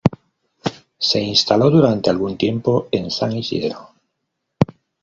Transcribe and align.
Se 0.97 1.21
instaló 1.21 1.69
durante 1.69 2.09
algún 2.09 2.35
tiempo 2.35 2.87
en 2.91 3.11
San 3.11 3.33
Isidro. 3.37 3.91